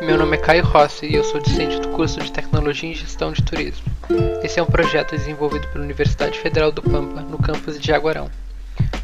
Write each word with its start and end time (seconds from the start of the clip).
Meu 0.00 0.18
nome 0.18 0.36
é 0.36 0.40
Caio 0.40 0.64
Rossi 0.64 1.06
e 1.06 1.14
eu 1.14 1.24
sou 1.24 1.40
discente 1.40 1.78
do 1.80 1.88
curso 1.88 2.20
de 2.20 2.32
Tecnologia 2.32 2.90
em 2.90 2.94
Gestão 2.94 3.32
de 3.32 3.42
Turismo. 3.42 3.84
Esse 4.42 4.58
é 4.58 4.62
um 4.62 4.66
projeto 4.66 5.16
desenvolvido 5.16 5.68
pela 5.68 5.84
Universidade 5.84 6.38
Federal 6.38 6.72
do 6.72 6.82
Pampa, 6.82 7.20
no 7.20 7.38
campus 7.38 7.78
de 7.78 7.86
Jaguarão. 7.86 8.30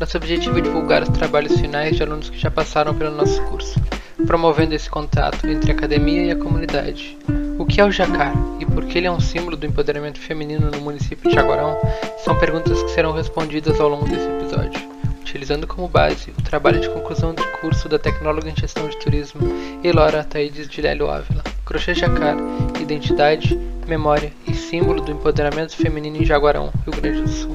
Nosso 0.01 0.17
objetivo 0.17 0.59
é 0.59 0.61
divulgar 0.61 1.03
os 1.03 1.09
trabalhos 1.11 1.61
finais 1.61 1.97
de 1.97 2.03
alunos 2.03 2.31
que 2.31 2.39
já 2.39 2.51
passaram 2.51 2.95
pelo 2.95 3.17
nosso 3.17 3.41
curso, 3.43 3.81
promovendo 4.27 4.75
esse 4.75 4.91
contato 4.91 5.46
entre 5.46 5.71
a 5.71 5.75
academia 5.75 6.25
e 6.25 6.30
a 6.30 6.37
comunidade. 6.37 7.17
O 7.59 7.67
que 7.67 7.80
é 7.80 7.85
o 7.85 7.93
jacar 7.93 8.35
e 8.61 8.67
por 8.67 8.85
que 8.85 8.98
ele 8.98 9.07
é 9.07 9.12
um 9.12 9.21
símbolo 9.21 9.57
do 9.57 9.67
empoderamento 9.67 10.19
feminino 10.21 10.71
no 10.71 10.80
município 10.80 11.29
de 11.29 11.35
Jaguarão 11.35 11.77
são 12.25 12.39
perguntas 12.39 12.83
que 12.83 12.91
serão 12.91 13.12
respondidas 13.12 13.80
ao 13.80 13.89
longo 13.89 14.09
desse 14.09 14.29
episódio 14.29 14.96
utilizando 15.37 15.66
como 15.66 15.87
base 15.87 16.30
o 16.30 16.43
trabalho 16.43 16.80
de 16.80 16.89
conclusão 16.89 17.34
de 17.34 17.46
curso 17.61 17.91
da 17.91 17.98
tecnóloga 17.98 18.48
em 18.48 18.57
gestão 18.57 18.89
de 18.89 18.96
turismo 18.96 19.41
Elora 19.85 20.25
Taides 20.25 20.67
de 20.67 20.81
Lélio 20.81 21.11
Ávila, 21.11 21.45
Crochê 21.62 21.95
Jacar, 21.95 22.36
Identidade, 22.81 23.54
Memória 23.86 24.32
e 24.49 24.54
Símbolo 24.54 25.03
do 25.03 25.12
Empoderamento 25.12 25.76
Feminino 25.76 26.17
em 26.17 26.25
Jaguarão, 26.25 26.72
Rio 26.86 27.00
Grande 27.00 27.21
do 27.21 27.29
Sul. 27.29 27.54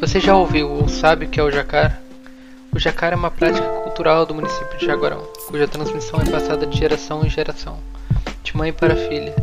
Você 0.00 0.18
já 0.18 0.34
ouviu 0.34 0.70
ou 0.70 0.88
sabe 0.88 1.26
o 1.26 1.28
que 1.28 1.38
é 1.38 1.42
o 1.42 1.50
jacar? 1.50 2.00
O 2.74 2.78
jacar 2.78 3.12
é 3.12 3.16
uma 3.16 3.30
prática 3.30 3.66
cultural 3.82 4.24
do 4.24 4.34
município 4.34 4.78
de 4.78 4.86
Jaguarão, 4.86 5.28
cuja 5.46 5.68
transmissão 5.68 6.18
é 6.22 6.24
passada 6.24 6.66
de 6.66 6.78
geração 6.78 7.22
em 7.22 7.28
geração, 7.28 7.78
de 8.42 8.56
mãe 8.56 8.72
para 8.72 8.96
filha, 8.96 9.34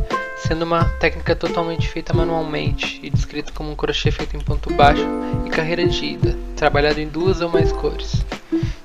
sendo 0.48 0.64
uma 0.64 0.86
técnica 1.00 1.36
totalmente 1.36 1.88
feita 1.88 2.14
manualmente 2.14 3.00
e 3.04 3.10
descrito 3.10 3.54
como 3.54 3.72
um 3.72 3.76
crochê 3.76 4.12
feito 4.12 4.36
em 4.36 4.40
ponto 4.40 4.74
baixo 4.74 5.06
e 5.46 5.50
carreira 5.50 5.86
de 5.86 6.06
ida, 6.06 6.38
trabalhado 6.56 7.00
em 7.00 7.08
duas 7.08 7.42
ou 7.42 7.50
mais 7.50 7.72
cores. 7.72 8.26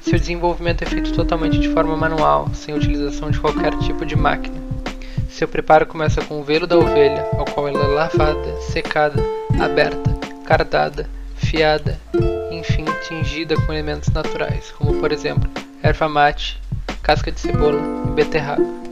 Seu 0.00 0.18
desenvolvimento 0.18 0.82
é 0.82 0.86
feito 0.86 1.12
totalmente 1.12 1.58
de 1.58 1.68
forma 1.70 1.96
manual, 1.96 2.50
sem 2.54 2.74
utilização 2.74 3.30
de 3.30 3.40
qualquer 3.40 3.76
tipo 3.78 4.04
de 4.04 4.16
máquina. 4.16 4.62
Seu 5.28 5.48
preparo 5.48 5.86
começa 5.86 6.22
com 6.22 6.40
o 6.40 6.44
velo 6.44 6.66
da 6.66 6.76
ovelha, 6.76 7.26
ao 7.32 7.44
qual 7.44 7.68
ela 7.68 7.84
é 7.84 7.88
lavada, 7.88 8.60
secada, 8.60 9.20
aberta, 9.60 10.14
cardada, 10.44 11.08
fiada, 11.34 11.98
enfim, 12.50 12.84
tingida 13.08 13.56
com 13.56 13.72
elementos 13.72 14.10
naturais, 14.10 14.72
como 14.78 15.00
por 15.00 15.10
exemplo 15.10 15.50
erva 15.82 16.08
mate, 16.08 16.60
casca 17.02 17.30
de 17.30 17.40
cebola 17.40 17.80
e 18.06 18.10
beterraba. 18.10 18.83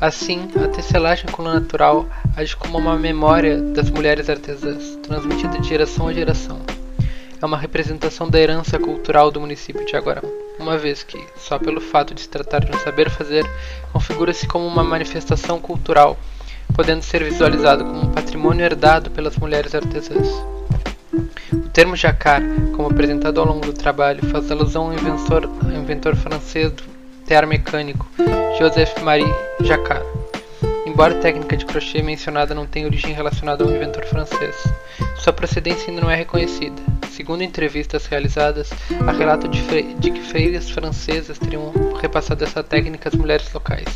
Assim, 0.00 0.48
a 0.56 0.66
tecelagem 0.66 1.26
com 1.30 1.42
lã 1.42 1.60
natural 1.60 2.08
age 2.34 2.56
como 2.56 2.78
uma 2.78 2.96
memória 2.96 3.60
das 3.60 3.90
mulheres 3.90 4.30
artesãs, 4.30 4.96
transmitida 5.02 5.58
de 5.58 5.68
geração 5.68 6.08
a 6.08 6.12
geração. 6.14 6.58
É 7.38 7.44
uma 7.44 7.58
representação 7.58 8.26
da 8.28 8.40
herança 8.40 8.78
cultural 8.78 9.30
do 9.30 9.42
município 9.42 9.84
de 9.84 9.94
Aguarão, 9.94 10.32
uma 10.58 10.78
vez 10.78 11.02
que, 11.02 11.22
só 11.36 11.58
pelo 11.58 11.82
fato 11.82 12.14
de 12.14 12.22
se 12.22 12.28
tratar 12.30 12.64
de 12.64 12.74
um 12.74 12.78
saber 12.78 13.10
fazer, 13.10 13.44
configura-se 13.92 14.46
como 14.46 14.66
uma 14.66 14.82
manifestação 14.82 15.60
cultural, 15.60 16.18
podendo 16.74 17.02
ser 17.02 17.22
visualizado 17.22 17.84
como 17.84 18.00
um 18.00 18.10
patrimônio 18.10 18.64
herdado 18.64 19.10
pelas 19.10 19.36
mulheres 19.36 19.74
artesãs. 19.74 20.28
O 21.52 21.68
termo 21.74 21.94
jacar, 21.94 22.40
como 22.74 22.88
apresentado 22.88 23.38
ao 23.38 23.46
longo 23.46 23.66
do 23.66 23.74
trabalho, 23.74 24.24
faz 24.30 24.50
alusão 24.50 24.86
ao 24.86 24.94
inventor, 24.94 25.44
ao 25.44 25.72
inventor 25.72 26.16
francês 26.16 26.72
do 26.72 26.84
mecânico, 27.46 28.08
Joseph-Marie 28.58 29.34
Jacquard. 29.60 30.04
Embora 30.86 31.14
a 31.14 31.20
técnica 31.20 31.56
de 31.56 31.64
crochê 31.64 32.02
mencionada 32.02 32.54
não 32.54 32.66
tenha 32.66 32.86
origem 32.86 33.14
relacionada 33.14 33.64
a 33.64 33.66
um 33.66 33.74
inventor 33.74 34.04
francês, 34.04 34.56
sua 35.16 35.32
procedência 35.32 35.88
ainda 35.88 36.02
não 36.02 36.10
é 36.10 36.16
reconhecida. 36.16 36.80
Segundo 37.10 37.42
entrevistas 37.42 38.06
realizadas, 38.06 38.70
há 39.06 39.12
relato 39.12 39.48
de, 39.48 39.60
de 39.94 40.10
que 40.10 40.22
freiras 40.22 40.70
francesas 40.70 41.38
teriam 41.38 41.72
repassado 42.00 42.44
essa 42.44 42.62
técnica 42.62 43.08
às 43.08 43.14
mulheres 43.14 43.52
locais. 43.52 43.86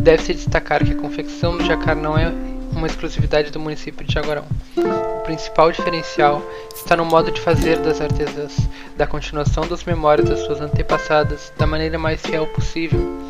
Deve-se 0.00 0.34
destacar 0.34 0.84
que 0.84 0.92
a 0.92 0.96
confecção 0.96 1.56
do 1.56 1.64
jacar 1.64 1.96
não 1.96 2.16
é 2.16 2.32
uma 2.72 2.86
exclusividade 2.86 3.50
do 3.50 3.60
município 3.60 4.06
de 4.06 4.12
Jaguarão. 4.12 4.44
O 4.76 5.24
principal 5.24 5.70
diferencial 5.72 6.42
está 6.74 6.96
no 6.96 7.04
modo 7.04 7.30
de 7.30 7.40
fazer 7.40 7.78
das 7.78 8.00
artesãs, 8.00 8.56
da 8.96 9.06
continuação 9.06 9.66
das 9.66 9.84
memórias 9.84 10.28
das 10.28 10.40
suas 10.40 10.60
antepassadas 10.60 11.52
da 11.58 11.66
maneira 11.66 11.98
mais 11.98 12.20
fiel 12.20 12.46
possível. 12.46 13.27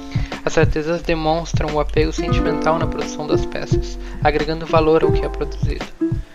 As 0.49 0.57
artesãs 0.57 1.03
demonstram 1.03 1.75
o 1.75 1.79
apego 1.79 2.11
sentimental 2.11 2.79
na 2.79 2.87
produção 2.87 3.27
das 3.27 3.45
peças, 3.45 3.99
agregando 4.25 4.65
valor 4.65 5.05
ao 5.05 5.13
que 5.13 5.23
é 5.23 5.29
produzido. 5.29 5.85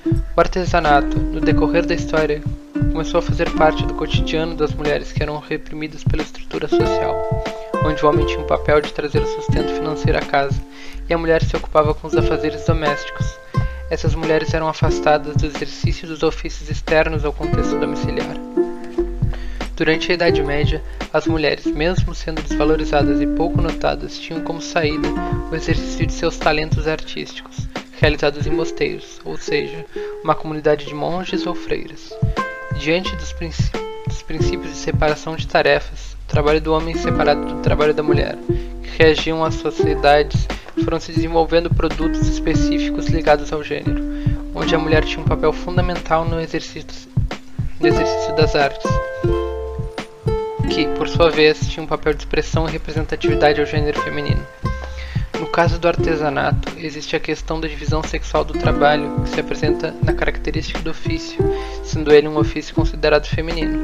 O 0.05 0.39
artesanato, 0.39 1.17
no 1.17 1.41
decorrer 1.41 1.83
da 1.83 1.95
história, 1.95 2.39
começou 2.91 3.17
a 3.17 3.23
fazer 3.23 3.49
parte 3.55 3.83
do 3.87 3.95
cotidiano 3.95 4.55
das 4.55 4.71
mulheres 4.71 5.11
que 5.11 5.23
eram 5.23 5.39
reprimidas 5.39 6.03
pela 6.03 6.21
estrutura 6.21 6.67
social, 6.67 7.43
onde 7.87 8.05
o 8.05 8.07
homem 8.07 8.23
tinha 8.27 8.41
o 8.41 8.45
papel 8.45 8.81
de 8.81 8.93
trazer 8.93 9.17
o 9.17 9.25
sustento 9.25 9.73
financeiro 9.73 10.19
à 10.19 10.21
casa 10.21 10.61
e 11.09 11.13
a 11.15 11.17
mulher 11.17 11.41
se 11.41 11.57
ocupava 11.57 11.95
com 11.95 12.05
os 12.05 12.15
afazeres 12.15 12.63
domésticos. 12.67 13.25
Essas 13.89 14.13
mulheres 14.13 14.53
eram 14.53 14.67
afastadas 14.67 15.35
do 15.35 15.47
exercício 15.47 16.07
dos 16.07 16.21
ofícios 16.21 16.69
externos 16.69 17.25
ao 17.25 17.33
contexto 17.33 17.79
domiciliar. 17.79 18.52
Durante 19.75 20.11
a 20.11 20.13
Idade 20.13 20.43
Média, 20.43 20.83
as 21.11 21.25
mulheres, 21.25 21.65
mesmo 21.65 22.13
sendo 22.13 22.43
desvalorizadas 22.43 23.19
e 23.19 23.25
pouco 23.25 23.59
notadas, 23.59 24.19
tinham 24.19 24.41
como 24.41 24.61
saída 24.61 25.07
o 25.51 25.55
exercício 25.55 26.05
de 26.05 26.13
seus 26.13 26.37
talentos 26.37 26.87
artísticos, 26.87 27.67
realizados 27.99 28.45
em 28.45 28.51
mosteiros, 28.51 29.19
ou 29.25 29.35
seja, 29.35 29.83
uma 30.23 30.35
comunidade 30.35 30.85
de 30.85 30.93
monges 30.93 31.47
ou 31.47 31.55
freiras. 31.55 32.13
Diante 32.77 33.15
dos, 33.15 33.33
princ 33.33 33.55
dos 34.07 34.21
princípios 34.21 34.73
de 34.73 34.77
separação 34.77 35.35
de 35.35 35.47
tarefas, 35.47 36.13
o 36.23 36.27
trabalho 36.27 36.61
do 36.61 36.71
homem 36.71 36.95
separado 36.95 37.43
do 37.43 37.61
trabalho 37.61 37.95
da 37.95 38.03
mulher, 38.03 38.37
que 38.83 39.03
reagiam 39.03 39.43
às 39.43 39.55
sociedades 39.55 40.47
foram 40.83 40.99
se 40.99 41.11
desenvolvendo 41.11 41.73
produtos 41.73 42.27
específicos 42.27 43.07
ligados 43.07 43.51
ao 43.51 43.63
gênero, 43.63 44.03
onde 44.53 44.75
a 44.75 44.79
mulher 44.79 45.03
tinha 45.03 45.19
um 45.19 45.27
papel 45.27 45.51
fundamental 45.51 46.25
no 46.25 46.39
exercício, 46.39 47.09
no 47.79 47.87
exercício 47.87 48.35
das 48.35 48.55
artes, 48.55 48.89
que, 50.69 50.87
por 50.97 51.07
sua 51.07 51.29
vez, 51.29 51.67
tinha 51.67 51.83
um 51.83 51.87
papel 51.87 52.13
de 52.13 52.21
expressão 52.21 52.67
e 52.67 52.71
representatividade 52.71 53.59
ao 53.59 53.65
gênero 53.65 53.99
feminino. 54.01 54.45
No 55.39 55.47
caso 55.47 55.77
do 55.77 55.87
artesanato, 55.87 56.71
existe 56.77 57.15
a 57.15 57.19
questão 57.19 57.59
da 57.59 57.67
divisão 57.67 58.01
sexual 58.01 58.45
do 58.45 58.53
trabalho, 58.53 59.21
que 59.23 59.29
se 59.29 59.39
apresenta 59.39 59.93
na 60.01 60.13
característica 60.13 60.79
do 60.79 60.91
ofício, 60.91 61.37
sendo 61.83 62.13
ele 62.13 62.27
um 62.27 62.37
ofício 62.37 62.73
considerado 62.73 63.25
feminino, 63.25 63.81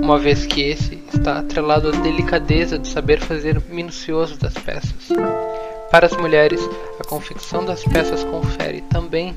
uma 0.00 0.18
vez 0.18 0.46
que 0.46 0.62
esse 0.62 1.02
está 1.12 1.38
atrelado 1.40 1.88
à 1.88 1.90
delicadeza 1.90 2.78
do 2.78 2.86
saber 2.86 3.20
fazer 3.20 3.60
minucioso 3.68 4.38
das 4.38 4.54
peças. 4.54 5.08
Para 5.90 6.06
as 6.06 6.16
mulheres, 6.16 6.60
a 7.00 7.04
confecção 7.04 7.64
das 7.64 7.82
peças 7.82 8.22
confere 8.22 8.80
também 8.82 9.34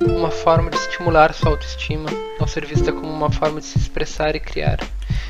uma 0.00 0.30
forma 0.30 0.70
de 0.70 0.76
estimular 0.76 1.32
sua 1.32 1.52
autoestima, 1.52 2.10
ao 2.38 2.46
ser 2.46 2.66
vista 2.66 2.92
como 2.92 3.10
uma 3.10 3.30
forma 3.30 3.60
de 3.60 3.66
se 3.66 3.78
expressar 3.78 4.36
e 4.36 4.40
criar. 4.40 4.78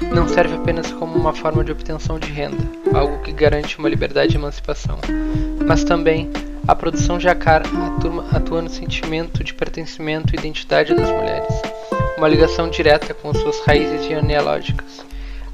Não 0.00 0.28
serve 0.28 0.54
apenas 0.54 0.90
como 0.92 1.16
uma 1.16 1.32
forma 1.32 1.62
de 1.62 1.72
obtenção 1.72 2.18
de 2.18 2.30
renda, 2.30 2.62
algo 2.94 3.22
que 3.22 3.32
garante 3.32 3.78
uma 3.78 3.88
liberdade 3.88 4.30
de 4.30 4.36
emancipação, 4.36 4.98
mas 5.66 5.84
também 5.84 6.30
a 6.66 6.74
produção 6.74 7.18
de 7.18 7.28
acar 7.28 7.62
atua 8.32 8.62
no 8.62 8.70
sentimento 8.70 9.44
de 9.44 9.52
pertencimento 9.54 10.34
e 10.34 10.38
identidade 10.38 10.94
das 10.94 11.10
mulheres, 11.10 11.54
uma 12.16 12.28
ligação 12.28 12.68
direta 12.68 13.12
com 13.12 13.32
suas 13.34 13.60
raízes 13.60 14.04
genealógicas. 14.06 15.04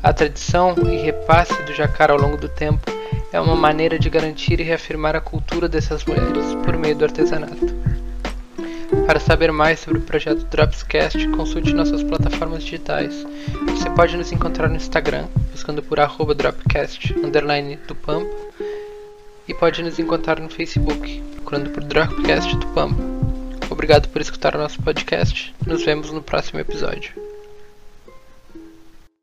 A 0.03 0.13
tradição 0.13 0.75
e 0.91 0.97
repasse 0.97 1.63
do 1.63 1.73
jacar 1.73 2.11
ao 2.11 2.19
longo 2.19 2.37
do 2.37 2.49
tempo 2.49 2.91
é 3.33 3.41
uma 3.41 3.57
maneira 3.57 3.99
de 3.99 4.09
garantir 4.09 4.61
e 4.61 4.63
reafirmar 4.63 5.17
a 5.17 5.21
cultura 5.21 5.69
dessas 5.69 6.05
mulheres 6.05 6.55
por 6.65 6.77
meio 6.77 6.97
do 6.97 7.05
artesanato. 7.05 7.86
Para 9.05 9.21
saber 9.21 9.51
mais 9.53 9.81
sobre 9.81 9.99
o 9.99 10.03
projeto 10.03 10.45
Dropscast, 10.47 11.29
consulte 11.29 11.73
nossas 11.73 12.03
plataformas 12.03 12.63
digitais. 12.63 13.27
Você 13.67 13.91
pode 13.91 14.17
nos 14.17 14.31
encontrar 14.31 14.69
no 14.69 14.77
Instagram, 14.77 15.27
buscando 15.51 15.83
por 15.83 15.99
arroba 15.99 16.35
Dropcast, 16.35 17.13
underline 17.19 17.77
do 17.89 17.95
Pampa, 17.95 18.31
e 19.49 19.55
pode 19.55 19.83
nos 19.83 19.99
encontrar 19.99 20.41
no 20.41 20.49
Facebook, 20.49 21.23
procurando 21.35 21.71
por 21.71 21.83
Dropcast 21.83 22.57
do 22.57 22.67
Pampa. 22.69 23.03
Obrigado 23.69 24.09
por 24.09 24.23
escutar 24.23 24.55
o 24.55 24.59
nosso 24.59 24.81
podcast. 24.81 25.55
Nos 25.67 25.85
vemos 25.85 26.13
no 26.13 26.23
próximo 26.23 26.61
episódio. 26.61 27.26